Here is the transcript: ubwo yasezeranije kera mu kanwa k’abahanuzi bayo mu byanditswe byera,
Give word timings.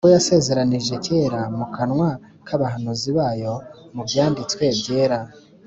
ubwo 0.03 0.13
yasezeranije 0.17 0.93
kera 1.05 1.41
mu 1.57 1.65
kanwa 1.75 2.09
k’abahanuzi 2.47 3.09
bayo 3.17 3.53
mu 3.93 4.01
byanditswe 4.07 4.63
byera, 4.79 5.19